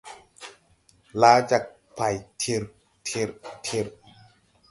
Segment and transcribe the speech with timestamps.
[1.21, 1.63] Laa jag
[1.97, 2.63] pay tir,
[3.07, 3.29] tir,
[3.65, 3.87] tir.